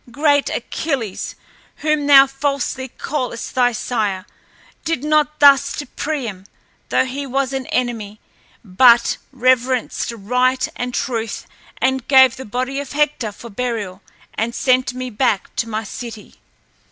Great 0.09 0.49
Achilles, 0.49 1.35
whom 1.75 2.07
thou 2.07 2.25
falsely 2.25 2.87
callest 2.87 3.53
thy 3.53 3.71
sire, 3.71 4.25
did 4.83 5.03
not 5.03 5.39
thus 5.39 5.73
to 5.73 5.85
Priam, 5.85 6.45
though 6.89 7.05
he 7.05 7.27
was 7.27 7.53
an 7.53 7.67
enemy, 7.67 8.19
but 8.65 9.17
reverenced 9.31 10.11
right 10.11 10.67
and 10.75 10.95
truth 10.95 11.45
and 11.79 12.07
gave 12.07 12.35
the 12.35 12.45
body 12.45 12.79
of 12.79 12.93
Hector 12.93 13.31
for 13.31 13.51
burial 13.51 14.01
and 14.33 14.55
sent 14.55 14.95
me 14.95 15.11
back 15.11 15.55
to 15.57 15.69
my 15.69 15.83
city." 15.83 16.37